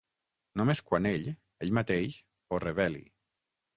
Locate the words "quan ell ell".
0.87-1.75